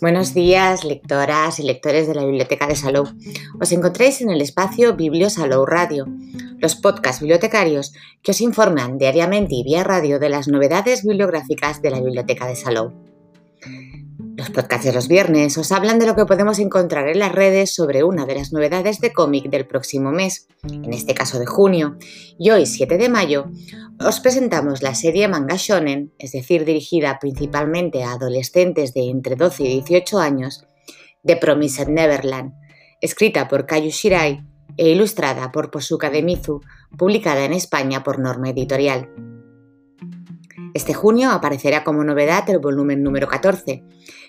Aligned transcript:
Buenos 0.00 0.32
días, 0.32 0.84
lectoras 0.84 1.58
y 1.58 1.64
lectores 1.64 2.06
de 2.06 2.14
la 2.14 2.24
Biblioteca 2.24 2.68
de 2.68 2.76
Salou. 2.76 3.08
Os 3.60 3.72
encontréis 3.72 4.20
en 4.20 4.30
el 4.30 4.40
espacio 4.40 4.94
Biblio 4.94 5.28
Salou 5.28 5.66
Radio, 5.66 6.06
los 6.60 6.76
podcasts 6.76 7.20
bibliotecarios 7.20 7.92
que 8.22 8.30
os 8.30 8.40
informan 8.40 8.98
diariamente 8.98 9.56
y 9.56 9.64
vía 9.64 9.82
radio 9.82 10.20
de 10.20 10.28
las 10.28 10.46
novedades 10.46 11.02
bibliográficas 11.02 11.82
de 11.82 11.90
la 11.90 12.00
Biblioteca 12.00 12.46
de 12.46 12.54
Salou. 12.54 13.07
Los 14.38 14.50
podcasts 14.50 14.86
de 14.86 14.92
los 14.92 15.08
viernes 15.08 15.58
os 15.58 15.72
hablan 15.72 15.98
de 15.98 16.06
lo 16.06 16.14
que 16.14 16.24
podemos 16.24 16.60
encontrar 16.60 17.08
en 17.08 17.18
las 17.18 17.32
redes 17.32 17.74
sobre 17.74 18.04
una 18.04 18.24
de 18.24 18.36
las 18.36 18.52
novedades 18.52 19.00
de 19.00 19.12
cómic 19.12 19.50
del 19.50 19.66
próximo 19.66 20.12
mes, 20.12 20.46
en 20.62 20.92
este 20.92 21.12
caso 21.12 21.40
de 21.40 21.46
junio, 21.46 21.96
y 22.38 22.50
hoy, 22.50 22.64
7 22.64 22.98
de 22.98 23.08
mayo, 23.08 23.50
os 23.98 24.20
presentamos 24.20 24.80
la 24.80 24.94
serie 24.94 25.26
Manga 25.26 25.56
Shonen, 25.58 26.12
es 26.20 26.30
decir, 26.30 26.64
dirigida 26.64 27.18
principalmente 27.18 28.04
a 28.04 28.12
adolescentes 28.12 28.94
de 28.94 29.10
entre 29.10 29.34
12 29.34 29.64
y 29.64 29.80
18 29.80 30.20
años, 30.20 30.64
de 31.24 31.34
Promised 31.34 31.88
Neverland, 31.88 32.52
escrita 33.00 33.48
por 33.48 33.66
Kayu 33.66 33.90
Shirai 33.90 34.44
e 34.76 34.88
ilustrada 34.90 35.50
por 35.50 35.72
Posuka 35.72 36.10
de 36.10 36.22
Mizu, 36.22 36.60
publicada 36.96 37.44
en 37.44 37.54
España 37.54 38.04
por 38.04 38.20
Norma 38.20 38.50
Editorial. 38.50 39.10
Este 40.74 40.94
junio 40.94 41.32
aparecerá 41.32 41.82
como 41.82 42.04
novedad 42.04 42.48
el 42.50 42.60
volumen 42.60 43.02
número 43.02 43.26
14, 43.26 43.82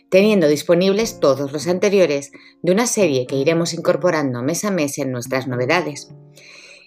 teniendo 0.09 0.47
disponibles 0.47 1.19
todos 1.19 1.51
los 1.51 1.67
anteriores 1.67 2.31
de 2.61 2.71
una 2.71 2.87
serie 2.87 3.25
que 3.27 3.35
iremos 3.35 3.73
incorporando 3.73 4.41
mes 4.41 4.65
a 4.65 4.71
mes 4.71 4.97
en 4.97 5.11
nuestras 5.11 5.47
novedades. 5.47 6.09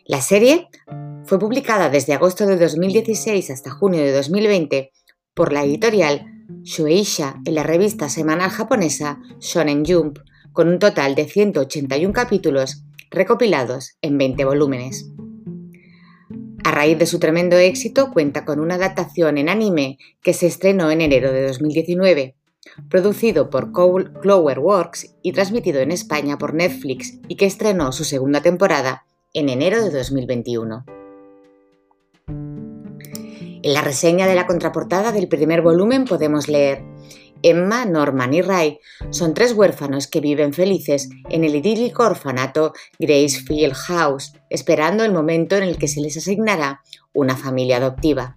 La 0.04 0.20
serie 0.20 0.68
fue 1.24 1.38
publicada 1.38 1.88
desde 1.88 2.14
agosto 2.14 2.46
de 2.46 2.56
2016 2.56 3.50
hasta 3.50 3.70
junio 3.70 4.00
de 4.00 4.12
2020 4.12 4.90
por 5.34 5.52
la 5.52 5.64
editorial 5.64 6.26
Shueisha 6.62 7.40
en 7.44 7.54
la 7.54 7.62
revista 7.62 8.08
semanal 8.08 8.50
japonesa 8.50 9.20
Shonen 9.38 9.84
Jump, 9.86 10.18
con 10.52 10.68
un 10.68 10.78
total 10.78 11.14
de 11.14 11.24
181 11.24 12.12
capítulos 12.12 12.84
recopilados 13.10 13.96
en 14.02 14.18
20 14.18 14.44
volúmenes. 14.44 15.10
A 16.64 16.70
raíz 16.70 16.98
de 16.98 17.06
su 17.06 17.18
tremendo 17.18 17.56
éxito, 17.56 18.12
cuenta 18.12 18.44
con 18.44 18.60
una 18.60 18.74
adaptación 18.74 19.38
en 19.38 19.48
anime 19.48 19.98
que 20.22 20.32
se 20.32 20.46
estrenó 20.46 20.90
en 20.90 21.00
enero 21.00 21.32
de 21.32 21.46
2019, 21.46 22.36
producido 22.88 23.50
por 23.50 23.72
Cloverworks 23.72 25.16
y 25.22 25.32
transmitido 25.32 25.80
en 25.80 25.90
España 25.90 26.38
por 26.38 26.54
Netflix 26.54 27.18
y 27.28 27.36
que 27.36 27.46
estrenó 27.46 27.92
su 27.92 28.04
segunda 28.04 28.40
temporada 28.40 29.04
en 29.34 29.48
enero 29.48 29.82
de 29.82 29.90
2021. 29.90 30.84
En 33.64 33.74
la 33.74 33.80
reseña 33.80 34.26
de 34.26 34.34
la 34.34 34.46
contraportada 34.46 35.12
del 35.12 35.28
primer 35.28 35.62
volumen 35.62 36.04
podemos 36.04 36.48
leer 36.48 36.84
Emma, 37.42 37.84
Norman 37.84 38.34
y 38.34 38.42
Ray 38.42 38.78
son 39.10 39.34
tres 39.34 39.52
huérfanos 39.52 40.06
que 40.06 40.20
viven 40.20 40.52
felices 40.52 41.08
en 41.28 41.44
el 41.44 41.56
idílico 41.56 42.04
orfanato 42.04 42.72
Gracefield 42.98 43.74
House, 43.74 44.32
esperando 44.48 45.04
el 45.04 45.12
momento 45.12 45.56
en 45.56 45.64
el 45.64 45.76
que 45.76 45.88
se 45.88 46.00
les 46.00 46.16
asignará 46.16 46.82
una 47.12 47.36
familia 47.36 47.78
adoptiva. 47.78 48.36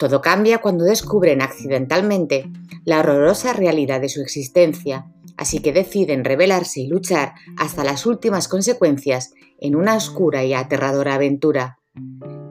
Todo 0.00 0.22
cambia 0.22 0.62
cuando 0.62 0.84
descubren 0.84 1.42
accidentalmente 1.42 2.50
la 2.86 3.00
horrorosa 3.00 3.52
realidad 3.52 4.00
de 4.00 4.08
su 4.08 4.22
existencia, 4.22 5.04
así 5.36 5.58
que 5.58 5.74
deciden 5.74 6.24
rebelarse 6.24 6.80
y 6.80 6.86
luchar 6.86 7.34
hasta 7.58 7.84
las 7.84 8.06
últimas 8.06 8.48
consecuencias 8.48 9.34
en 9.60 9.76
una 9.76 9.94
oscura 9.94 10.42
y 10.42 10.54
aterradora 10.54 11.16
aventura. 11.16 11.80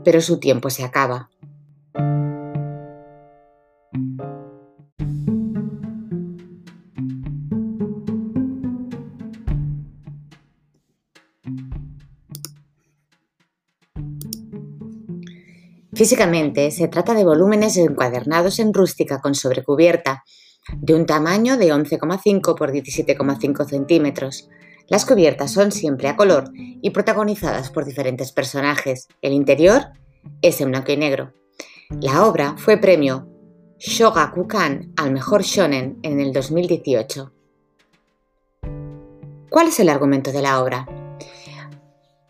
Pero 0.03 0.22
su 0.22 0.39
tiempo 0.39 0.69
se 0.69 0.83
acaba. 0.83 1.31
Físicamente 15.99 16.71
se 16.71 16.87
trata 16.87 17.13
de 17.13 17.25
volúmenes 17.25 17.75
encuadernados 17.75 18.59
en 18.59 18.73
rústica 18.73 19.19
con 19.19 19.35
sobrecubierta, 19.35 20.23
de 20.77 20.95
un 20.95 21.05
tamaño 21.05 21.57
de 21.57 21.73
11,5 21.73 22.57
por 22.57 22.71
17,5 22.71 23.67
centímetros. 23.67 24.47
Las 24.87 25.05
cubiertas 25.05 25.51
son 25.51 25.73
siempre 25.73 26.07
a 26.07 26.15
color 26.15 26.51
y 26.55 26.91
protagonizadas 26.91 27.69
por 27.69 27.83
diferentes 27.83 28.31
personajes. 28.31 29.09
El 29.21 29.33
interior 29.33 29.87
es 30.41 30.61
en 30.61 30.69
blanco 30.69 30.93
y 30.93 30.95
negro. 30.95 31.33
La 31.89 32.25
obra 32.25 32.55
fue 32.57 32.77
premio 32.77 33.27
Shogakukan 33.77 34.93
al 34.95 35.11
mejor 35.11 35.43
shonen 35.43 35.99
en 36.03 36.21
el 36.21 36.31
2018. 36.31 37.33
¿Cuál 39.49 39.67
es 39.67 39.81
el 39.81 39.89
argumento 39.89 40.31
de 40.31 40.41
la 40.41 40.63
obra? 40.63 40.98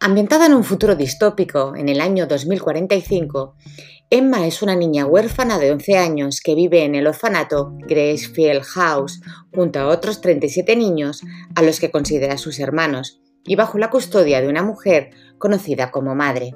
Ambientada 0.02 0.46
en 0.46 0.54
un 0.54 0.64
futuro 0.64 0.96
distópico, 0.96 1.76
en 1.76 1.90
el 1.90 2.00
año 2.00 2.26
2045, 2.26 3.56
Emma 4.10 4.48
es 4.48 4.62
una 4.62 4.74
niña 4.74 5.06
huérfana 5.06 5.60
de 5.60 5.74
11 5.74 5.98
años 5.98 6.40
que 6.40 6.56
vive 6.56 6.86
en 6.86 6.96
el 6.96 7.06
orfanato 7.06 7.74
Gracefield 7.80 8.64
House 8.64 9.20
junto 9.54 9.80
a 9.80 9.88
otros 9.88 10.22
37 10.22 10.78
niños 10.78 11.22
a 11.54 11.64
los 11.64 11.82
que 11.82 11.92
considera 11.92 12.38
sus 12.38 12.62
hermanos 12.62 13.20
y 13.44 13.58
bajo 13.58 13.78
la 13.78 13.90
custodia 13.90 14.40
de 14.40 14.48
una 14.48 14.64
mujer 14.64 15.10
conocida 15.38 15.92
como 15.92 16.16
madre. 16.16 16.54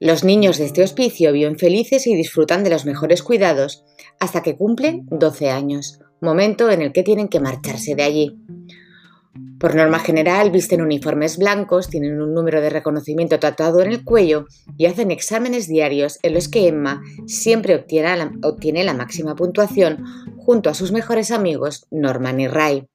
Los 0.00 0.24
niños 0.24 0.58
de 0.58 0.64
este 0.64 0.82
hospicio 0.82 1.30
viven 1.30 1.56
felices 1.56 2.08
y 2.08 2.16
disfrutan 2.16 2.64
de 2.64 2.70
los 2.70 2.84
mejores 2.84 3.22
cuidados 3.22 3.84
hasta 4.18 4.42
que 4.42 4.56
cumplen 4.56 5.06
12 5.10 5.50
años, 5.50 6.00
momento 6.20 6.68
en 6.68 6.82
el 6.82 6.92
que 6.92 7.04
tienen 7.04 7.28
que 7.28 7.38
marcharse 7.38 7.94
de 7.94 8.02
allí. 8.02 8.45
Por 9.58 9.74
norma 9.74 9.98
general, 10.00 10.50
visten 10.50 10.82
uniformes 10.82 11.38
blancos, 11.38 11.88
tienen 11.88 12.20
un 12.20 12.34
número 12.34 12.60
de 12.60 12.68
reconocimiento 12.68 13.38
tatuado 13.38 13.80
en 13.80 13.90
el 13.90 14.04
cuello 14.04 14.46
y 14.76 14.84
hacen 14.84 15.10
exámenes 15.10 15.66
diarios 15.66 16.18
en 16.22 16.34
los 16.34 16.48
que 16.48 16.68
Emma 16.68 17.02
siempre 17.26 17.74
obtiene 17.74 18.16
la, 18.16 18.32
obtiene 18.42 18.84
la 18.84 18.92
máxima 18.92 19.34
puntuación 19.34 20.04
junto 20.36 20.68
a 20.68 20.74
sus 20.74 20.92
mejores 20.92 21.30
amigos 21.30 21.86
Norman 21.90 22.38
y 22.38 22.48
Ray. 22.48 22.86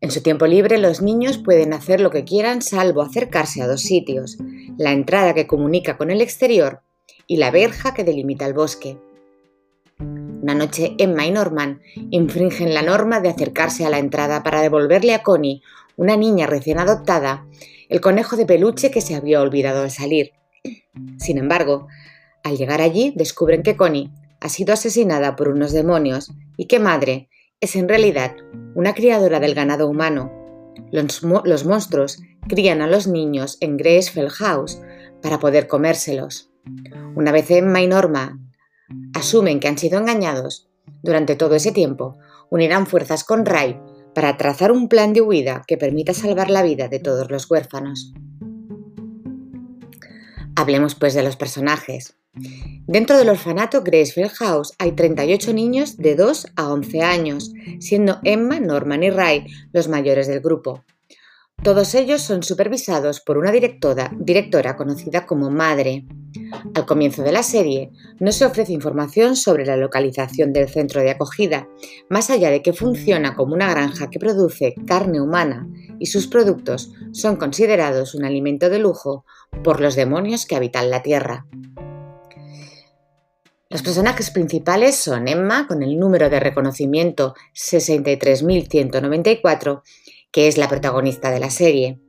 En 0.00 0.10
su 0.10 0.22
tiempo 0.22 0.46
libre 0.46 0.78
los 0.78 1.02
niños 1.02 1.38
pueden 1.38 1.74
hacer 1.74 2.00
lo 2.00 2.10
que 2.10 2.24
quieran 2.24 2.62
salvo 2.62 3.02
acercarse 3.02 3.60
a 3.60 3.66
dos 3.66 3.82
sitios, 3.82 4.38
la 4.78 4.92
entrada 4.92 5.34
que 5.34 5.46
comunica 5.46 5.98
con 5.98 6.10
el 6.10 6.22
exterior 6.22 6.80
y 7.26 7.36
la 7.36 7.50
verja 7.50 7.92
que 7.92 8.04
delimita 8.04 8.46
el 8.46 8.54
bosque. 8.54 8.96
Una 10.48 10.64
noche 10.64 10.94
Emma 10.96 11.26
y 11.26 11.30
Norman 11.30 11.82
infringen 12.08 12.72
la 12.72 12.80
norma 12.80 13.20
de 13.20 13.28
acercarse 13.28 13.84
a 13.84 13.90
la 13.90 13.98
entrada 13.98 14.42
para 14.42 14.62
devolverle 14.62 15.12
a 15.12 15.22
Connie, 15.22 15.60
una 15.98 16.16
niña 16.16 16.46
recién 16.46 16.78
adoptada, 16.78 17.46
el 17.90 18.00
conejo 18.00 18.34
de 18.34 18.46
peluche 18.46 18.90
que 18.90 19.02
se 19.02 19.14
había 19.14 19.42
olvidado 19.42 19.82
al 19.82 19.90
salir. 19.90 20.32
Sin 21.18 21.36
embargo, 21.36 21.86
al 22.44 22.56
llegar 22.56 22.80
allí 22.80 23.12
descubren 23.14 23.62
que 23.62 23.76
Connie 23.76 24.10
ha 24.40 24.48
sido 24.48 24.72
asesinada 24.72 25.36
por 25.36 25.50
unos 25.50 25.72
demonios 25.72 26.32
y 26.56 26.64
que 26.64 26.78
Madre 26.78 27.28
es 27.60 27.76
en 27.76 27.86
realidad 27.86 28.34
una 28.74 28.94
criadora 28.94 29.40
del 29.40 29.54
ganado 29.54 29.86
humano. 29.86 30.32
Los, 30.90 31.22
monstruos 31.66 32.22
crían 32.48 32.80
a 32.80 32.86
los 32.86 33.06
niños 33.06 33.58
en 33.60 33.76
Gracefell 33.76 34.30
House 34.30 34.80
para 35.20 35.40
poder 35.40 35.66
comérselos. 35.66 36.50
Una 37.14 37.32
vez 37.32 37.50
Emma 37.50 37.82
y 37.82 37.86
Norma 37.86 38.38
asumen 39.14 39.60
que 39.60 39.68
han 39.68 39.78
sido 39.78 39.98
engañados, 39.98 40.68
durante 41.02 41.36
todo 41.36 41.54
ese 41.54 41.72
tiempo 41.72 42.18
unirán 42.50 42.86
fuerzas 42.86 43.24
con 43.24 43.44
Ray 43.44 43.78
para 44.14 44.36
trazar 44.36 44.72
un 44.72 44.88
plan 44.88 45.12
de 45.12 45.20
huida 45.20 45.62
que 45.66 45.76
permita 45.76 46.14
salvar 46.14 46.50
la 46.50 46.62
vida 46.62 46.88
de 46.88 46.98
todos 46.98 47.30
los 47.30 47.50
huérfanos. 47.50 48.12
Hablemos 50.56 50.94
pues 50.94 51.14
de 51.14 51.22
los 51.22 51.36
personajes. 51.36 52.14
Dentro 52.86 53.16
del 53.16 53.28
orfanato 53.28 53.82
Gracefield 53.82 54.30
House 54.32 54.72
hay 54.78 54.92
38 54.92 55.52
niños 55.52 55.96
de 55.98 56.16
2 56.16 56.48
a 56.56 56.72
11 56.72 57.02
años, 57.02 57.52
siendo 57.80 58.18
Emma, 58.24 58.58
Norman 58.58 59.02
y 59.02 59.10
Ray 59.10 59.46
los 59.72 59.88
mayores 59.88 60.26
del 60.26 60.40
grupo. 60.40 60.84
Todos 61.62 61.94
ellos 61.94 62.22
son 62.22 62.44
supervisados 62.44 63.20
por 63.20 63.36
una 63.36 63.50
directora, 63.50 64.76
conocida 64.76 65.26
como 65.26 65.50
Madre. 65.50 66.06
Al 66.74 66.86
comienzo 66.86 67.22
de 67.22 67.32
la 67.32 67.42
serie 67.42 67.90
no 68.20 68.30
se 68.30 68.44
ofrece 68.44 68.72
información 68.72 69.34
sobre 69.34 69.66
la 69.66 69.76
localización 69.76 70.52
del 70.52 70.68
centro 70.68 71.00
de 71.00 71.10
acogida, 71.10 71.68
más 72.08 72.30
allá 72.30 72.50
de 72.50 72.62
que 72.62 72.72
funciona 72.72 73.34
como 73.34 73.54
una 73.54 73.68
granja 73.68 74.08
que 74.08 74.20
produce 74.20 74.74
carne 74.86 75.20
humana 75.20 75.68
y 75.98 76.06
sus 76.06 76.28
productos 76.28 76.92
son 77.12 77.36
considerados 77.36 78.14
un 78.14 78.24
alimento 78.24 78.70
de 78.70 78.78
lujo 78.78 79.24
por 79.64 79.80
los 79.80 79.96
demonios 79.96 80.46
que 80.46 80.56
habitan 80.56 80.90
la 80.90 81.02
Tierra. 81.02 81.46
Los 83.70 83.82
personajes 83.82 84.30
principales 84.30 84.96
son 84.96 85.28
Emma, 85.28 85.66
con 85.66 85.82
el 85.82 85.98
número 85.98 86.30
de 86.30 86.40
reconocimiento 86.40 87.34
63.194, 87.54 89.82
que 90.32 90.48
es 90.48 90.58
la 90.58 90.68
protagonista 90.68 91.30
de 91.30 91.40
la 91.40 91.50
serie. 91.50 92.00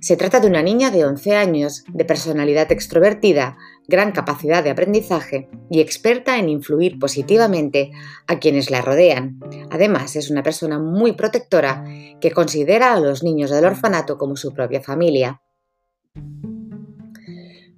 Se 0.00 0.16
trata 0.16 0.40
de 0.40 0.46
una 0.46 0.62
niña 0.62 0.90
de 0.90 1.04
11 1.04 1.36
años, 1.36 1.84
de 1.88 2.04
personalidad 2.04 2.70
extrovertida, 2.70 3.56
gran 3.88 4.12
capacidad 4.12 4.62
de 4.62 4.70
aprendizaje 4.70 5.48
y 5.70 5.80
experta 5.80 6.38
en 6.38 6.48
influir 6.48 6.98
positivamente 6.98 7.90
a 8.26 8.38
quienes 8.38 8.70
la 8.70 8.82
rodean. 8.82 9.40
Además, 9.70 10.16
es 10.16 10.30
una 10.30 10.42
persona 10.42 10.78
muy 10.78 11.12
protectora 11.12 11.84
que 12.20 12.30
considera 12.30 12.92
a 12.92 13.00
los 13.00 13.22
niños 13.22 13.50
del 13.50 13.64
orfanato 13.64 14.18
como 14.18 14.36
su 14.36 14.52
propia 14.52 14.80
familia. 14.80 15.40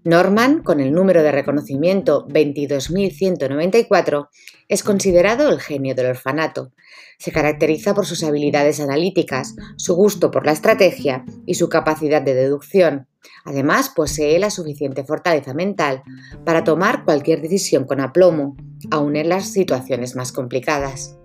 Norman, 0.06 0.62
con 0.62 0.78
el 0.78 0.92
número 0.92 1.24
de 1.24 1.32
reconocimiento 1.32 2.28
22.194, 2.28 4.28
es 4.68 4.84
considerado 4.84 5.50
el 5.50 5.60
genio 5.60 5.96
del 5.96 6.06
orfanato. 6.06 6.70
Se 7.18 7.32
caracteriza 7.32 7.92
por 7.92 8.06
sus 8.06 8.22
habilidades 8.22 8.78
analíticas, 8.78 9.56
su 9.76 9.96
gusto 9.96 10.30
por 10.30 10.46
la 10.46 10.52
estrategia 10.52 11.24
y 11.44 11.54
su 11.54 11.68
capacidad 11.68 12.22
de 12.22 12.34
deducción. 12.34 13.08
Además, 13.44 13.90
posee 13.96 14.38
la 14.38 14.50
suficiente 14.50 15.02
fortaleza 15.02 15.54
mental 15.54 16.04
para 16.44 16.62
tomar 16.62 17.04
cualquier 17.04 17.42
decisión 17.42 17.84
con 17.84 18.00
aplomo, 18.00 18.56
aun 18.92 19.16
en 19.16 19.28
las 19.28 19.50
situaciones 19.50 20.14
más 20.14 20.30
complicadas. 20.30 21.18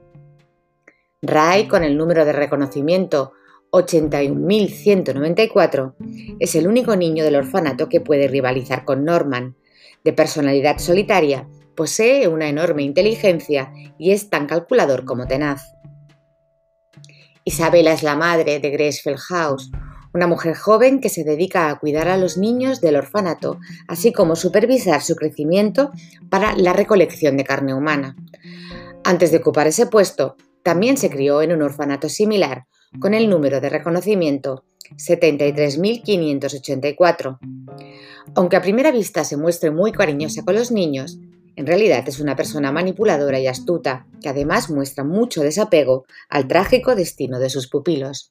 Ray, 1.22 1.68
con 1.68 1.84
el 1.84 1.98
número 1.98 2.26
de 2.26 2.34
reconocimiento 2.34 3.34
81.194, 3.72 5.96
es 6.40 6.56
el 6.56 6.68
único 6.68 6.96
niño 6.96 7.24
del 7.24 7.36
orfanato 7.36 7.90
que 7.90 8.02
puede 8.02 8.28
rivalizar 8.28 8.86
con 8.86 9.06
Norman. 9.06 9.56
De 10.04 10.14
personalidad 10.14 10.80
solitaria, 10.80 11.48
posee 11.76 12.28
una 12.28 12.50
enorme 12.50 12.82
inteligencia 12.84 13.72
y 13.98 14.12
es 14.12 14.30
tan 14.30 14.46
calculador 14.46 15.06
como 15.06 15.26
tenaz. 15.26 15.74
Isabela 17.44 17.94
es 17.94 18.04
la 18.04 18.16
madre 18.16 18.60
de 18.60 18.70
Grace 18.70 19.02
House, 19.30 19.72
una 20.14 20.28
mujer 20.28 20.56
joven 20.56 21.00
que 21.00 21.10
se 21.10 21.24
dedica 21.24 21.70
a 21.70 21.80
cuidar 21.80 22.10
a 22.10 22.18
los 22.18 22.38
niños 22.38 22.82
del 22.82 22.98
orfanato, 22.98 23.60
así 23.88 24.12
como 24.12 24.36
supervisar 24.36 25.02
su 25.02 25.16
crecimiento 25.16 25.92
para 26.30 26.56
la 26.56 26.74
recolección 26.74 27.38
de 27.38 27.46
carne 27.46 27.74
humana. 27.74 28.16
Antes 29.04 29.32
de 29.32 29.38
ocupar 29.38 29.68
ese 29.68 29.88
puesto, 29.88 30.36
también 30.64 30.98
se 30.98 31.10
crió 31.10 31.42
en 31.42 31.54
un 31.54 31.62
orfanato 31.62 32.10
similar, 32.10 32.66
con 33.00 33.14
el 33.14 33.30
número 33.30 33.62
de 33.62 33.70
reconocimiento 33.70 34.66
73.584. 34.96 37.40
Aunque 38.36 38.56
a 38.56 38.62
primera 38.62 38.92
vista 38.92 39.24
se 39.24 39.38
muestre 39.38 39.72
muy 39.72 39.92
cariñosa 39.92 40.44
con 40.44 40.54
los 40.56 40.72
niños, 40.72 41.18
en 41.56 41.66
realidad 41.68 42.04
es 42.08 42.20
una 42.20 42.36
persona 42.36 42.72
manipuladora 42.72 43.40
y 43.40 43.48
astuta, 43.48 44.06
que 44.22 44.30
además 44.30 44.70
muestra 44.70 45.04
mucho 45.04 45.42
desapego 45.42 46.06
al 46.30 46.48
trágico 46.48 46.94
destino 46.96 47.40
de 47.40 47.50
sus 47.50 47.68
pupilos. 47.68 48.30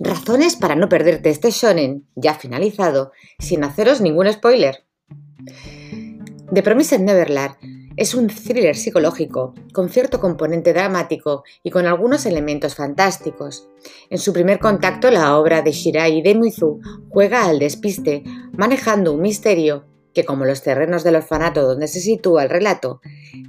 Razones 0.00 0.54
para 0.56 0.76
no 0.76 0.88
perderte 0.88 1.28
este 1.30 1.50
shonen 1.50 2.06
ya 2.14 2.34
finalizado 2.34 3.10
sin 3.38 3.64
haceros 3.64 4.00
ningún 4.00 4.32
spoiler. 4.32 4.84
The 6.52 6.62
Promised 6.62 7.00
Neverland 7.00 7.56
es 7.98 8.14
un 8.14 8.28
thriller 8.28 8.76
psicológico 8.76 9.54
con 9.72 9.88
cierto 9.88 10.20
componente 10.20 10.72
dramático 10.72 11.42
y 11.64 11.70
con 11.70 11.84
algunos 11.84 12.26
elementos 12.26 12.76
fantásticos. 12.76 13.68
En 14.08 14.18
su 14.18 14.32
primer 14.32 14.60
contacto, 14.60 15.10
la 15.10 15.36
obra 15.36 15.62
de 15.62 15.72
Shirai 15.72 16.22
de 16.22 16.36
Mizu 16.36 16.78
juega 17.10 17.46
al 17.46 17.58
despiste, 17.58 18.22
manejando 18.52 19.12
un 19.12 19.20
misterio 19.20 19.88
que, 20.14 20.24
como 20.24 20.44
los 20.44 20.62
terrenos 20.62 21.02
del 21.02 21.16
orfanato 21.16 21.66
donde 21.66 21.88
se 21.88 22.00
sitúa 22.00 22.44
el 22.44 22.50
relato, 22.50 23.00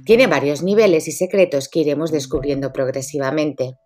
tiene 0.04 0.26
varios 0.26 0.64
niveles 0.64 1.06
y 1.06 1.12
secretos 1.12 1.68
que 1.68 1.80
iremos 1.80 2.10
descubriendo 2.10 2.72
progresivamente. 2.72 3.76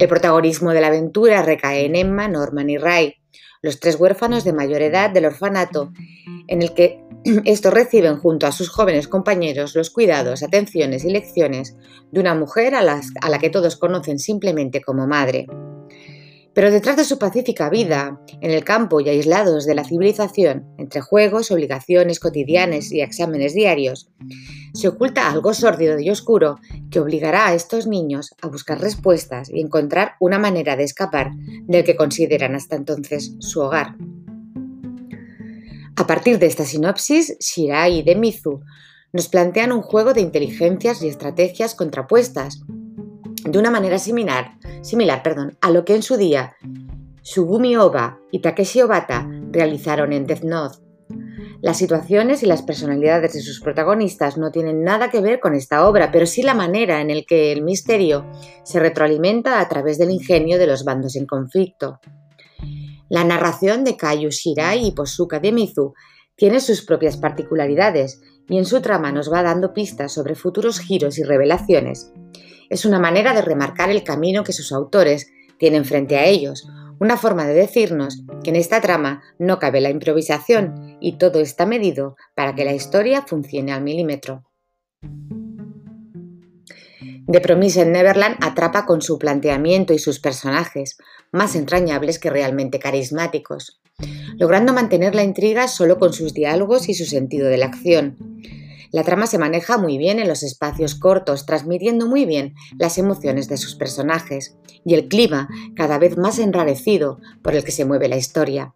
El 0.00 0.08
protagonismo 0.08 0.72
de 0.72 0.80
la 0.80 0.88
aventura 0.88 1.42
recae 1.42 1.84
en 1.84 1.94
Emma, 1.94 2.26
Norman 2.26 2.70
y 2.70 2.76
Ray, 2.76 3.19
los 3.62 3.80
tres 3.80 3.98
huérfanos 3.98 4.44
de 4.44 4.52
mayor 4.52 4.82
edad 4.82 5.10
del 5.10 5.26
orfanato, 5.26 5.92
en 6.46 6.62
el 6.62 6.74
que 6.74 7.04
estos 7.44 7.72
reciben 7.72 8.16
junto 8.16 8.46
a 8.46 8.52
sus 8.52 8.68
jóvenes 8.68 9.08
compañeros 9.08 9.74
los 9.74 9.90
cuidados, 9.90 10.42
atenciones 10.42 11.04
y 11.04 11.10
lecciones 11.10 11.76
de 12.10 12.20
una 12.20 12.34
mujer 12.34 12.74
a, 12.74 12.82
la 12.82 13.38
que 13.38 13.50
todos 13.50 13.76
conocen 13.76 14.18
simplemente 14.18 14.80
como 14.80 15.06
madre. 15.06 15.46
Pero 16.52 16.70
detrás 16.70 16.96
de 16.96 17.04
su 17.04 17.18
pacífica 17.18 17.70
vida, 17.70 18.20
en 18.40 18.50
el 18.50 18.64
campo 18.64 19.00
y 19.00 19.08
aislados 19.08 19.66
de 19.66 19.74
la 19.74 19.84
civilización, 19.84 20.66
entre 20.78 21.00
juegos, 21.00 21.50
obligaciones 21.50 22.18
cotidianas 22.18 22.90
y 22.90 23.00
exámenes 23.00 23.54
diarios, 23.54 24.10
se 24.74 24.88
oculta 24.88 25.30
algo 25.30 25.54
sórdido 25.54 25.98
y 26.00 26.10
oscuro 26.10 26.56
que 26.90 27.00
obligará 27.00 27.48
a 27.48 27.54
estos 27.54 27.86
niños 27.86 28.34
a 28.42 28.48
buscar 28.48 28.80
respuestas 28.80 29.48
y 29.48 29.60
encontrar 29.60 30.14
una 30.18 30.38
manera 30.38 30.76
de 30.76 30.84
escapar 30.84 31.30
del 31.68 31.84
que 31.84 31.96
consideran 31.96 32.54
hasta 32.54 32.76
entonces 32.76 33.34
su 33.38 33.60
hogar. 33.60 33.96
A 35.96 36.06
partir 36.06 36.38
de 36.38 36.46
esta 36.46 36.64
sinopsis, 36.64 37.36
Shirai 37.38 37.98
y 37.98 38.02
Demizu 38.02 38.60
nos 39.12 39.28
plantean 39.28 39.72
un 39.72 39.82
juego 39.82 40.14
de 40.14 40.20
inteligencias 40.20 41.02
y 41.02 41.08
estrategias 41.08 41.74
contrapuestas, 41.74 42.62
de 43.44 43.58
una 43.58 43.70
manera 43.70 43.98
similar, 43.98 44.58
similar 44.82 45.22
perdón, 45.22 45.56
a 45.60 45.70
lo 45.70 45.84
que 45.84 45.94
en 45.94 46.02
su 46.02 46.16
día 46.16 46.56
Sugumi 47.22 47.76
Oba 47.76 48.18
y 48.30 48.40
Takeshi 48.40 48.82
Obata 48.82 49.28
realizaron 49.50 50.12
en 50.12 50.26
Death 50.26 50.42
Note. 50.42 50.78
Las 51.62 51.76
situaciones 51.76 52.42
y 52.42 52.46
las 52.46 52.62
personalidades 52.62 53.34
de 53.34 53.42
sus 53.42 53.60
protagonistas 53.60 54.38
no 54.38 54.50
tienen 54.50 54.82
nada 54.82 55.10
que 55.10 55.20
ver 55.20 55.40
con 55.40 55.54
esta 55.54 55.86
obra, 55.86 56.10
pero 56.10 56.24
sí 56.24 56.42
la 56.42 56.54
manera 56.54 57.00
en 57.00 57.14
la 57.14 57.22
que 57.22 57.52
el 57.52 57.62
misterio 57.62 58.26
se 58.64 58.80
retroalimenta 58.80 59.60
a 59.60 59.68
través 59.68 59.98
del 59.98 60.10
ingenio 60.10 60.58
de 60.58 60.66
los 60.66 60.84
bandos 60.84 61.16
en 61.16 61.26
conflicto. 61.26 62.00
La 63.10 63.24
narración 63.24 63.84
de 63.84 63.96
Kayu 63.96 64.30
Shirai 64.30 64.86
y 64.86 64.92
Posuka 64.92 65.38
de 65.40 65.52
Mizu 65.52 65.92
tiene 66.34 66.60
sus 66.60 66.82
propias 66.82 67.18
particularidades 67.18 68.22
y 68.48 68.56
en 68.56 68.64
su 68.64 68.80
trama 68.80 69.12
nos 69.12 69.30
va 69.30 69.42
dando 69.42 69.74
pistas 69.74 70.12
sobre 70.12 70.34
futuros 70.34 70.80
giros 70.80 71.18
y 71.18 71.24
revelaciones. 71.24 72.12
Es 72.70 72.84
una 72.84 73.00
manera 73.00 73.34
de 73.34 73.42
remarcar 73.42 73.90
el 73.90 74.04
camino 74.04 74.44
que 74.44 74.52
sus 74.52 74.70
autores 74.72 75.30
tienen 75.58 75.84
frente 75.84 76.16
a 76.16 76.24
ellos, 76.24 76.68
una 77.00 77.16
forma 77.16 77.44
de 77.44 77.54
decirnos 77.54 78.22
que 78.44 78.50
en 78.50 78.56
esta 78.56 78.80
trama 78.80 79.22
no 79.38 79.58
cabe 79.58 79.80
la 79.80 79.90
improvisación 79.90 80.96
y 81.00 81.18
todo 81.18 81.40
está 81.40 81.66
medido 81.66 82.16
para 82.36 82.54
que 82.54 82.64
la 82.64 82.72
historia 82.72 83.22
funcione 83.26 83.72
al 83.72 83.82
milímetro. 83.82 84.44
The 87.26 87.40
Promise 87.40 87.82
en 87.82 87.92
Neverland 87.92 88.36
atrapa 88.40 88.86
con 88.86 89.02
su 89.02 89.18
planteamiento 89.18 89.92
y 89.92 89.98
sus 89.98 90.20
personajes, 90.20 90.96
más 91.32 91.56
entrañables 91.56 92.18
que 92.18 92.30
realmente 92.30 92.78
carismáticos, 92.78 93.80
logrando 94.36 94.72
mantener 94.72 95.14
la 95.14 95.24
intriga 95.24 95.66
solo 95.66 95.98
con 95.98 96.12
sus 96.12 96.34
diálogos 96.34 96.88
y 96.88 96.94
su 96.94 97.04
sentido 97.04 97.48
de 97.48 97.56
la 97.56 97.66
acción. 97.66 98.16
La 98.92 99.04
trama 99.04 99.26
se 99.26 99.38
maneja 99.38 99.78
muy 99.78 99.98
bien 99.98 100.18
en 100.18 100.28
los 100.28 100.42
espacios 100.42 100.94
cortos, 100.94 101.46
transmitiendo 101.46 102.06
muy 102.06 102.24
bien 102.26 102.54
las 102.76 102.98
emociones 102.98 103.48
de 103.48 103.56
sus 103.56 103.76
personajes 103.76 104.56
y 104.84 104.94
el 104.94 105.08
clima 105.08 105.48
cada 105.76 105.98
vez 105.98 106.16
más 106.16 106.38
enrarecido 106.38 107.20
por 107.42 107.54
el 107.54 107.64
que 107.64 107.72
se 107.72 107.84
mueve 107.84 108.08
la 108.08 108.16
historia. 108.16 108.74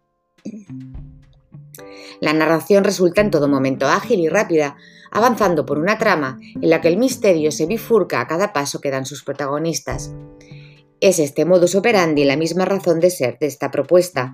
La 2.21 2.33
narración 2.33 2.83
resulta 2.83 3.21
en 3.21 3.31
todo 3.31 3.47
momento 3.47 3.87
ágil 3.87 4.21
y 4.21 4.29
rápida, 4.29 4.77
avanzando 5.11 5.65
por 5.65 5.79
una 5.79 5.97
trama 5.97 6.39
en 6.41 6.69
la 6.69 6.81
que 6.81 6.87
el 6.87 6.97
misterio 6.97 7.51
se 7.51 7.65
bifurca 7.65 8.21
a 8.21 8.27
cada 8.27 8.53
paso 8.53 8.79
que 8.79 8.91
dan 8.91 9.05
sus 9.05 9.23
protagonistas. 9.23 10.13
Es 11.01 11.19
este 11.19 11.45
modus 11.45 11.75
operandi 11.75 12.23
la 12.23 12.37
misma 12.37 12.65
razón 12.65 12.99
de 12.99 13.09
ser 13.09 13.37
de 13.39 13.47
esta 13.47 13.69
propuesta, 13.69 14.33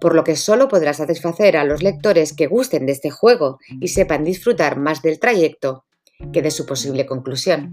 por 0.00 0.14
lo 0.14 0.24
que 0.24 0.36
solo 0.36 0.68
podrá 0.68 0.94
satisfacer 0.94 1.56
a 1.56 1.64
los 1.64 1.82
lectores 1.82 2.32
que 2.32 2.46
gusten 2.46 2.86
de 2.86 2.92
este 2.92 3.10
juego 3.10 3.58
y 3.80 3.88
sepan 3.88 4.24
disfrutar 4.24 4.76
más 4.78 5.02
del 5.02 5.18
trayecto 5.18 5.84
que 6.32 6.42
de 6.42 6.50
su 6.50 6.66
posible 6.66 7.06
conclusión. 7.06 7.72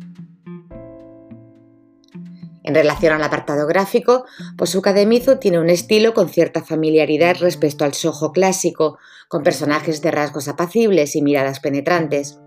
En 2.64 2.76
relación 2.76 3.14
al 3.14 3.24
apartado 3.24 3.66
gráfico, 3.66 4.26
Posuka 4.56 4.94
de 4.94 5.08
Mizu 5.08 5.38
tiene 5.38 5.60
un 5.60 5.72
estilo 5.72 6.14
con 6.14 6.30
cierta 6.30 6.64
familiaridad 6.64 7.38
respecto 7.40 7.84
al 7.84 7.96
sojo 7.96 8.32
clásico, 8.32 9.00
con 9.28 9.42
personajes 9.42 10.04
de 10.04 10.12
rasgos 10.12 10.48
apacibles 10.48 11.16
y 11.16 11.24
miradas 11.24 11.62
penetrantes. 11.62 12.40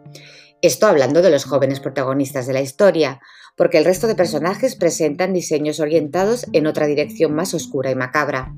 Esto 0.60 0.86
hablando 0.86 1.22
de 1.22 1.30
los 1.30 1.44
jóvenes 1.44 1.80
protagonistas 1.80 2.46
de 2.46 2.52
la 2.52 2.60
historia, 2.60 3.20
porque 3.56 3.78
el 3.78 3.84
resto 3.84 4.06
de 4.06 4.14
personajes 4.14 4.76
presentan 4.76 5.32
diseños 5.32 5.80
orientados 5.80 6.46
en 6.52 6.68
otra 6.68 6.86
dirección 6.86 7.34
más 7.34 7.52
oscura 7.52 7.90
y 7.90 7.96
macabra. 7.96 8.54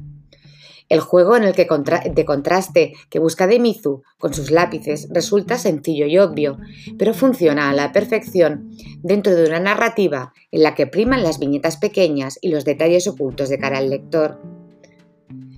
El 0.89 1.01
juego 1.01 1.37
en 1.37 1.45
el 1.45 1.55
que 1.55 1.67
de 2.15 2.25
contraste 2.25 2.93
que 3.09 3.19
busca 3.19 3.47
de 3.47 3.59
Mizu 3.59 4.03
con 4.19 4.35
sus 4.35 4.51
lápices 4.51 5.09
resulta 5.11 5.59
sencillo 5.59 6.07
y 6.07 6.19
obvio, 6.19 6.59
pero 6.99 7.15
funciona 7.15 7.71
a 7.71 7.75
la 7.75 7.91
perfección 7.93 8.71
dentro 9.03 9.35
de 9.35 9.47
una 9.47 9.61
narrativa 9.61 10.33
en 10.51 10.63
la 10.63 10.75
que 10.75 10.87
priman 10.87 11.23
las 11.23 11.39
viñetas 11.39 11.79
pequeñas 11.79 12.39
y 12.43 12.51
los 12.51 12.65
detalles 12.65 13.09
ocultos 13.09 13.49
de 13.49 13.59
cara 13.59 13.79
al 13.79 13.89
lector. 13.89 14.41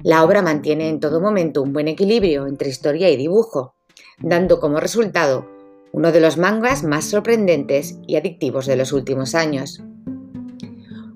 La 0.05 0.23
obra 0.23 0.43
mantiene 0.43 0.89
en 0.89 1.01
todo 1.01 1.21
momento 1.21 1.63
un 1.63 1.73
buen 1.73 1.89
equilibrio 1.89 2.47
entre 2.47 2.69
historia 2.69 3.11
y 3.11 3.17
dibujo, 3.17 3.75
dando 4.21 4.61
como 4.61 4.79
resultado 4.79 5.49
uno 5.93 6.13
de 6.13 6.21
los 6.21 6.37
mangas 6.37 6.85
más 6.85 7.07
sorprendentes 7.07 7.99
y 8.07 8.17
adictivos 8.17 8.67
de 8.67 8.77
los 8.77 8.93
últimos 8.93 9.35
años. 9.35 9.83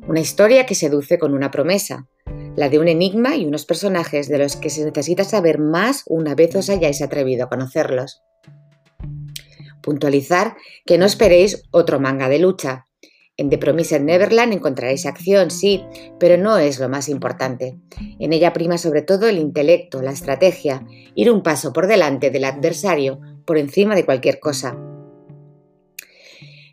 Una 0.08 0.20
historia 0.20 0.66
que 0.66 0.74
seduce 0.74 1.18
con 1.18 1.34
una 1.34 1.50
promesa, 1.50 2.08
la 2.60 2.68
de 2.68 2.78
un 2.78 2.88
enigma 2.88 3.36
y 3.36 3.46
unos 3.46 3.64
personajes 3.64 4.28
de 4.28 4.36
los 4.36 4.54
que 4.56 4.68
se 4.68 4.84
necesita 4.84 5.24
saber 5.24 5.58
más 5.58 6.02
una 6.04 6.34
vez 6.34 6.54
os 6.56 6.68
hayáis 6.68 7.00
atrevido 7.00 7.44
a 7.44 7.48
conocerlos. 7.48 8.22
Puntualizar 9.80 10.56
que 10.84 10.98
no 10.98 11.06
esperéis 11.06 11.62
otro 11.70 12.00
manga 12.00 12.28
de 12.28 12.38
lucha. 12.38 12.86
En 13.38 13.48
The 13.48 13.56
Promised 13.56 14.02
Neverland 14.02 14.52
encontraréis 14.52 15.06
acción, 15.06 15.50
sí, 15.50 15.86
pero 16.18 16.36
no 16.36 16.58
es 16.58 16.78
lo 16.78 16.90
más 16.90 17.08
importante. 17.08 17.78
En 18.18 18.34
ella 18.34 18.52
prima 18.52 18.76
sobre 18.76 19.00
todo 19.00 19.26
el 19.26 19.38
intelecto, 19.38 20.02
la 20.02 20.12
estrategia, 20.12 20.84
ir 21.14 21.30
un 21.30 21.42
paso 21.42 21.72
por 21.72 21.86
delante 21.86 22.28
del 22.28 22.44
adversario, 22.44 23.20
por 23.46 23.56
encima 23.56 23.94
de 23.94 24.04
cualquier 24.04 24.38
cosa. 24.38 24.78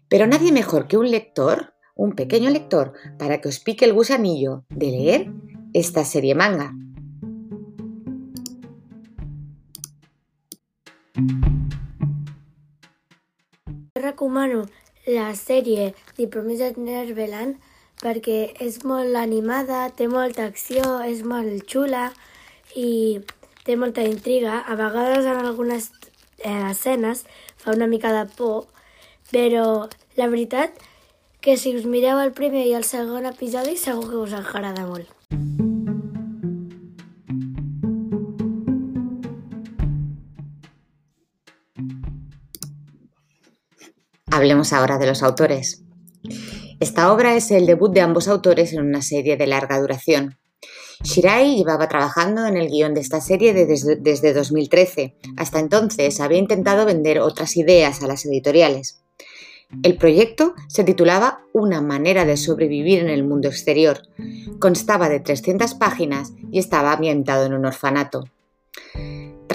Pero 0.10 0.27
nadie 0.27 0.51
mejor 0.51 0.89
que 0.89 0.98
un 0.98 1.10
lector, 1.10 1.75
un 1.96 2.12
pequeño 2.12 2.50
lector, 2.50 2.91
para 3.17 3.39
que 3.39 3.48
os 3.48 3.62
pique 3.62 3.86
el 3.86 3.94
gusanillo 3.94 4.65
de 4.70 4.91
leer 4.91 5.32
esta 5.74 6.06
serie 6.06 6.36
manga. 6.36 6.74
Recomano 13.96 14.66
la 15.08 15.34
sèrie 15.36 15.94
The 16.16 16.28
Promised 16.28 16.78
Neverland 16.78 17.58
perquè 18.02 18.54
és 18.62 18.84
molt 18.86 19.16
animada, 19.18 19.88
té 19.90 20.08
molta 20.08 20.46
acció, 20.46 21.00
és 21.02 21.24
molt 21.26 21.66
xula 21.70 22.12
i 22.78 23.20
té 23.66 23.76
molta 23.76 24.06
intriga. 24.06 24.62
A 24.62 24.78
vegades 24.78 25.26
en 25.26 25.42
algunes 25.42 25.90
eh, 26.44 26.70
escenes 26.70 27.26
fa 27.58 27.74
una 27.74 27.88
mica 27.88 28.14
de 28.14 28.26
por, 28.38 28.68
però 29.32 29.88
la 30.16 30.30
veritat 30.30 30.78
que 31.42 31.58
si 31.58 31.76
us 31.78 31.86
mireu 31.90 32.22
el 32.22 32.34
primer 32.38 32.68
i 32.68 32.76
el 32.78 32.86
segon 32.86 33.26
episodi 33.26 33.78
segur 33.78 34.10
que 34.12 34.26
us 34.26 34.38
agrada 34.38 34.86
molt. 34.86 35.17
Hablemos 44.38 44.72
ahora 44.72 45.00
de 45.00 45.08
los 45.08 45.24
autores. 45.24 45.82
Esta 46.79 47.12
obra 47.12 47.36
es 47.36 47.50
el 47.50 47.65
debut 47.65 47.91
de 47.91 48.01
ambos 48.01 48.27
autores 48.27 48.72
en 48.72 48.82
una 48.82 49.01
serie 49.01 49.36
de 49.36 49.48
larga 49.48 49.79
duración. 49.79 50.38
Shirai 51.01 51.56
llevaba 51.56 51.88
trabajando 51.88 52.46
en 52.46 52.56
el 52.56 52.70
guion 52.70 52.94
de 52.94 53.01
esta 53.01 53.20
serie 53.20 53.56
desde, 53.56 53.96
desde 53.96 54.34
2013. 54.34 55.15
Hasta 55.38 55.60
entonces 55.60 56.20
había 56.20 56.38
intentado 56.38 56.86
vender 56.86 57.20
otras 57.20 57.58
ideas 57.58 58.03
a 58.03 58.08
las 58.08 58.27
editoriales. 58.27 59.01
El 59.82 59.98
proyecto 59.98 60.53
se 60.67 60.84
titulaba 60.84 61.39
Una 61.51 61.82
manera 61.82 62.24
de 62.24 62.38
sobrevivir 62.38 63.00
en 63.00 63.10
el 63.10 63.24
mundo 63.24 63.48
exterior. 63.48 64.03
Constaba 64.60 65.10
de 65.10 65.20
300 65.20 65.74
páginas 65.74 66.34
y 66.51 66.60
estaba 66.60 66.94
ambientado 66.94 67.48
en 67.48 67.56
un 67.56 67.65
orfanato. 67.65 68.25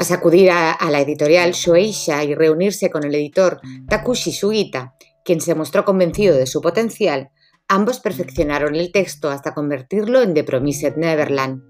Tras 0.03 0.19
acudir 0.19 0.51
a, 0.51 0.77
la 0.91 1.01
editorial 1.01 1.53
Shueisha 1.53 2.25
y 2.25 2.35
reunirse 2.35 2.91
con 2.91 3.05
el 3.05 3.15
editor 3.15 3.61
Takushi 3.89 4.33
Sugita, 4.33 4.97
quien 5.25 5.41
se 5.41 5.55
mostró 5.55 5.85
convencido 5.85 6.35
de 6.35 6.49
su 6.49 6.61
potencial, 6.61 7.31
ambos 7.69 8.01
perfeccionaron 8.01 8.75
el 8.75 8.91
texto 8.91 9.31
hasta 9.31 9.55
convertirlo 9.55 10.21
en 10.21 10.35
The 10.35 10.43
Promised 10.43 10.97
Neverland. 10.97 11.63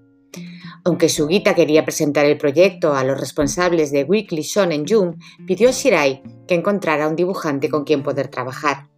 Aunque 0.83 1.09
Sugita 1.09 1.53
quería 1.53 1.85
presentar 1.85 2.25
el 2.25 2.39
proyecto 2.39 2.95
a 2.95 3.03
los 3.03 3.19
responsables 3.19 3.91
de 3.91 4.03
Weekly 4.03 4.41
Shonen 4.41 4.87
Jump, 4.87 5.21
pidió 5.45 5.69
a 5.69 5.71
Shirai 5.71 6.23
que 6.47 6.55
encontrara 6.55 7.07
un 7.07 7.15
dibujante 7.15 7.69
con 7.69 7.83
quien 7.83 8.01
poder 8.01 8.29
trabajar. 8.29 8.89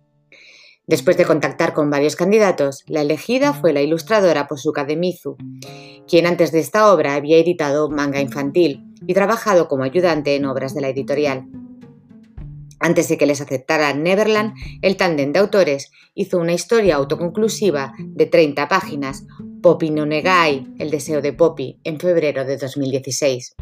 Después 0.88 1.18
de 1.18 1.26
contactar 1.26 1.74
con 1.74 1.90
varios 1.90 2.16
candidatos, 2.16 2.86
la 2.88 3.02
elegida 3.02 3.52
fue 3.52 3.74
la 3.74 3.82
ilustradora 3.82 4.48
Posuka 4.48 4.86
de 4.86 4.96
Mizu, 4.96 5.36
quien 6.08 6.26
antes 6.26 6.54
de 6.54 6.60
esta 6.60 6.94
obra 6.94 7.16
había 7.16 7.38
editado 7.38 7.90
manga 7.90 8.22
infantil 8.22 8.95
y 9.08 9.14
trabajado 9.14 9.68
como 9.68 9.84
ayudante 9.84 10.36
en 10.36 10.46
obras 10.46 10.74
de 10.74 10.82
la 10.82 10.90
editorial. 10.90 11.48
Antes 12.80 13.08
de 13.08 13.18
que 13.18 13.26
les 13.26 13.42
aceptara 13.42 13.94
Neverland, 13.94 14.54
el 14.82 14.98
tándem 14.98 15.32
de 15.32 15.40
autores 15.40 15.92
hizo 16.14 16.38
una 16.38 16.54
historia 16.54 16.96
autoconclusiva 16.96 17.94
de 17.98 18.26
30 18.26 18.68
páginas, 18.68 19.26
Poppy 19.62 19.90
no 19.90 20.06
Negai, 20.06 20.68
El 20.78 20.92
deseo 20.92 21.22
de 21.22 21.34
Poppy, 21.34 21.80
en 21.84 22.00
febrero 22.00 22.46
de 22.46 22.58
2016. 22.58 23.56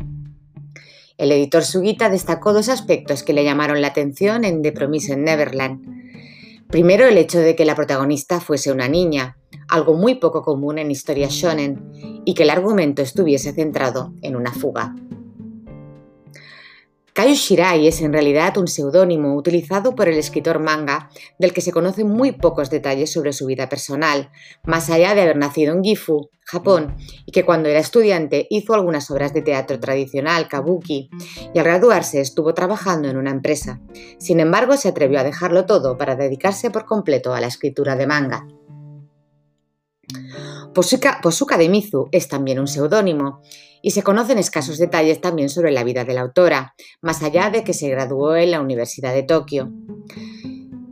El 1.18 1.32
editor 1.32 1.64
Sugita 1.64 2.10
destacó 2.10 2.54
dos 2.54 2.70
aspectos 2.70 3.24
que 3.24 3.34
le 3.34 3.44
llamaron 3.44 3.82
la 3.82 3.88
atención 3.90 4.44
en 4.44 4.62
The 4.62 4.72
Promised 4.72 5.18
Neverland. 5.18 6.04
Primero, 6.68 7.06
el 7.06 7.18
hecho 7.18 7.40
de 7.40 7.56
que 7.56 7.66
la 7.66 7.76
protagonista 7.76 8.42
fuese 8.42 8.72
una 8.72 8.88
niña, 8.88 9.38
algo 9.70 9.94
muy 9.94 10.16
poco 10.16 10.42
común 10.42 10.80
en 10.80 10.90
historias 10.90 11.32
shonen, 11.32 11.92
y 12.26 12.34
que 12.34 12.44
el 12.44 12.50
argumento 12.50 13.04
estuviese 13.04 13.54
centrado 13.54 14.12
en 14.22 14.36
una 14.36 14.52
fuga. 14.52 14.96
Kaio 17.14 17.36
Shirai 17.36 17.88
es 17.88 18.02
en 18.02 18.12
realidad 18.12 18.58
un 18.58 18.68
seudónimo 18.68 19.36
utilizado 19.36 19.94
por 19.94 20.10
el 20.10 20.18
escritor 20.18 20.60
manga, 20.60 21.12
del 21.38 21.54
que 21.54 21.62
se 21.62 21.72
conocen 21.72 22.08
muy 22.08 22.32
pocos 22.32 22.72
detalles 22.72 23.12
sobre 23.12 23.34
su 23.34 23.46
vida 23.46 23.70
personal, 23.70 24.32
más 24.64 24.90
allá 24.90 25.14
de 25.14 25.22
haber 25.22 25.38
nacido 25.38 25.76
en 25.76 25.84
Gifu, 25.84 26.32
Japón, 26.42 26.96
y 27.28 27.32
que 27.32 27.46
cuando 27.46 27.70
era 27.70 27.80
estudiante 27.80 28.48
hizo 28.50 28.74
algunas 28.74 29.12
obras 29.12 29.32
de 29.32 29.44
teatro 29.44 29.80
tradicional, 29.80 30.48
kabuki, 30.48 31.12
y 31.54 31.60
al 31.60 31.66
graduarse 31.66 32.20
estuvo 32.20 32.56
trabajando 32.56 33.08
en 33.10 33.18
una 33.18 33.30
empresa. 33.30 33.80
Sin 34.18 34.40
embargo, 34.40 34.76
se 34.76 34.90
atrevió 34.90 35.20
a 35.20 35.24
dejarlo 35.24 35.68
todo 35.68 36.00
para 36.00 36.16
dedicarse 36.16 36.72
por 36.72 36.86
completo 36.86 37.36
a 37.36 37.42
la 37.42 37.48
escritura 37.48 37.96
de 37.96 38.08
manga. 38.08 38.48
Posuka, 40.74 41.58
de 41.58 41.70
Mizu 41.70 42.10
es 42.12 42.28
también 42.28 42.60
un 42.60 42.68
seudónimo 42.68 43.42
y 43.84 43.92
se 43.92 44.02
conocen 44.02 44.40
escasos 44.40 44.78
detalles 44.78 45.20
también 45.20 45.50
sobre 45.50 45.72
la 45.72 45.84
vida 45.84 46.06
de 46.06 46.14
la 46.14 46.22
autora, 46.22 46.74
más 47.02 47.22
allá 47.22 47.50
de 47.50 47.66
que 47.66 47.74
se 47.74 47.90
graduó 47.90 48.36
en 48.38 48.52
la 48.52 48.62
Universidad 48.62 49.14
de 49.14 49.24
Tokio. 49.24 49.72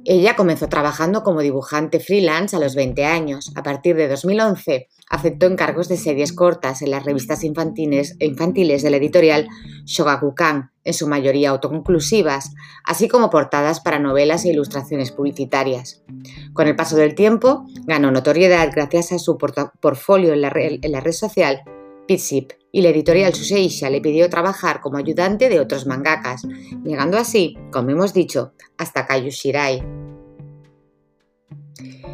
Ella 0.03 0.35
comenzó 0.35 0.67
trabajando 0.67 1.23
como 1.23 1.41
dibujante 1.41 2.01
freelance 2.01 2.55
a 2.55 2.59
los 2.59 2.75
20 2.75 3.05
años. 3.05 3.53
A 3.55 3.63
partir 3.63 3.95
de 3.95 4.09
2011 4.09 4.89
aceptó 5.09 5.45
encargos 5.45 5.87
de 5.87 5.95
series 5.95 6.33
cortas 6.33 6.81
en 6.81 6.91
las 6.91 7.05
revistas 7.05 7.45
infantiles, 7.45 8.17
infantiles 8.19 8.83
de 8.83 8.89
la 8.89 8.97
editorial 8.97 9.47
Shogakukan, 9.85 10.71
en 10.83 10.93
su 10.93 11.07
mayoría 11.07 11.51
autoconclusivas, 11.51 12.51
así 12.83 13.07
como 13.07 13.29
portadas 13.29 13.79
para 13.79 13.99
novelas 13.99 14.43
e 14.43 14.49
ilustraciones 14.49 15.11
publicitarias. 15.11 16.03
Con 16.51 16.67
el 16.67 16.75
paso 16.75 16.97
del 16.97 17.15
tiempo, 17.15 17.65
ganó 17.85 18.11
notoriedad 18.11 18.69
gracias 18.73 19.13
a 19.13 19.19
su 19.19 19.37
portfolio 19.37 20.33
en 20.33 20.41
la, 20.41 20.51
en 20.55 20.91
la 20.91 20.99
red 20.99 21.13
social 21.13 21.61
Pitsip 22.05 22.51
y 22.71 22.81
la 22.81 22.89
editorial 22.89 23.33
Suseisha 23.33 23.89
le 23.89 24.01
pidió 24.01 24.29
trabajar 24.29 24.81
como 24.81 24.97
ayudante 24.97 25.49
de 25.49 25.59
otros 25.59 25.85
mangakas, 25.85 26.47
llegando 26.83 27.17
así, 27.17 27.57
como 27.71 27.89
hemos 27.89 28.13
dicho, 28.13 28.53
hasta 28.77 29.05
Kayu 29.05 29.29
Shirai. 29.29 29.83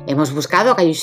Hemos 0.08 0.34
buscado 0.34 0.72
a 0.72 0.76
Kayu 0.76 0.94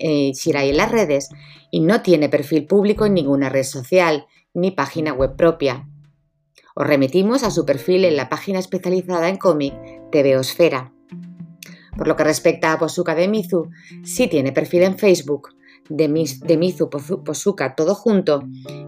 eh, 0.00 0.32
en 0.42 0.76
las 0.76 0.90
redes 0.90 1.28
y 1.70 1.80
no 1.80 2.02
tiene 2.02 2.28
perfil 2.28 2.66
público 2.66 3.04
en 3.04 3.14
ninguna 3.14 3.48
red 3.48 3.64
social 3.64 4.26
ni 4.54 4.70
página 4.70 5.12
web 5.12 5.36
propia. 5.36 5.86
Os 6.74 6.86
remitimos 6.86 7.44
a 7.44 7.50
su 7.50 7.64
perfil 7.64 8.04
en 8.04 8.16
la 8.16 8.28
página 8.28 8.58
especializada 8.58 9.28
en 9.28 9.36
cómic 9.36 9.74
TVOsfera. 10.10 10.92
Por 11.96 12.08
lo 12.08 12.16
que 12.16 12.24
respecta 12.24 12.72
a 12.72 12.78
Posuka 12.78 13.14
de 13.14 13.28
Mizu, 13.28 13.70
sí 14.02 14.26
tiene 14.26 14.50
perfil 14.50 14.82
en 14.82 14.98
Facebook, 14.98 15.53
de, 15.88 16.08
Mizu 16.56 16.88
Posuka 16.90 17.74
todo 17.74 17.94
junto, 17.94 18.42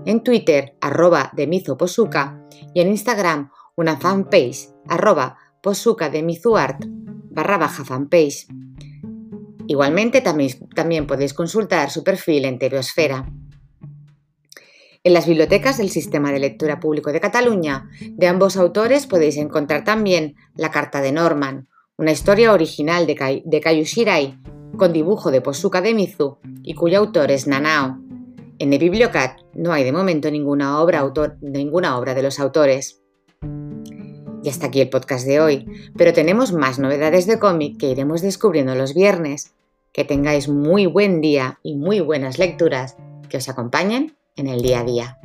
en 0.04 0.22
Twitter 0.22 0.76
arroba 0.80 1.30
de 1.34 1.46
Mizu 1.46 1.76
Posuka 1.76 2.42
y 2.74 2.80
en 2.80 2.88
Instagram 2.88 3.50
una 3.76 3.96
fanpage 3.96 4.68
arroba 4.88 5.36
Posuka 5.62 6.08
de 6.08 6.24
Art 6.56 6.84
barra 7.30 7.58
baja 7.58 7.84
fanpage. 7.84 8.46
Igualmente 9.66 10.20
también, 10.20 10.68
también 10.74 11.06
podéis 11.06 11.34
consultar 11.34 11.90
su 11.90 12.04
perfil 12.04 12.44
en 12.44 12.58
Tebeosfera. 12.58 13.26
En 15.04 15.12
las 15.12 15.26
bibliotecas 15.26 15.78
del 15.78 15.90
Sistema 15.90 16.32
de 16.32 16.40
Lectura 16.40 16.80
Público 16.80 17.12
de 17.12 17.20
Cataluña, 17.20 17.88
de 18.00 18.26
ambos 18.26 18.56
autores 18.56 19.06
podéis 19.06 19.36
encontrar 19.36 19.84
también 19.84 20.34
La 20.54 20.70
Carta 20.70 21.00
de 21.00 21.12
Norman, 21.12 21.68
una 21.96 22.12
historia 22.12 22.52
original 22.52 23.06
de, 23.06 23.84
Shirai 23.84 24.38
con 24.76 24.92
dibujo 24.92 25.30
de 25.30 25.40
Posuka 25.40 25.80
de 25.80 25.94
Mizu 25.94 26.38
y 26.62 26.74
cuyo 26.74 26.98
autor 26.98 27.30
es 27.30 27.46
Nanao. 27.46 27.98
En 28.58 28.72
el 28.72 28.78
Bibliocat 28.78 29.40
no 29.54 29.72
hay 29.72 29.84
de 29.84 29.92
momento 29.92 30.30
ninguna 30.30 30.80
obra, 30.80 31.00
autor, 31.00 31.36
ninguna 31.40 31.98
obra 31.98 32.14
de 32.14 32.22
los 32.22 32.40
autores. 32.40 33.02
Y 34.42 34.48
hasta 34.48 34.66
aquí 34.66 34.80
el 34.80 34.90
podcast 34.90 35.26
de 35.26 35.40
hoy, 35.40 35.66
pero 35.96 36.12
tenemos 36.12 36.52
más 36.52 36.78
novedades 36.78 37.26
de 37.26 37.38
cómic 37.38 37.78
que 37.78 37.90
iremos 37.90 38.22
descubriendo 38.22 38.74
los 38.74 38.94
viernes. 38.94 39.54
Que 39.92 40.04
tengáis 40.04 40.48
muy 40.48 40.86
buen 40.86 41.20
día 41.20 41.58
y 41.62 41.74
muy 41.74 42.00
buenas 42.00 42.38
lecturas 42.38 42.96
que 43.28 43.38
os 43.38 43.48
acompañen 43.48 44.16
en 44.36 44.46
el 44.46 44.60
día 44.60 44.80
a 44.80 44.84
día. 44.84 45.18